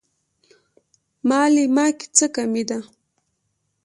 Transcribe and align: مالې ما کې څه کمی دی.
مالې 1.27 1.65
ما 1.75 1.85
کې 1.97 2.05
څه 2.17 2.25
کمی 2.35 2.63
دی. 2.69 2.79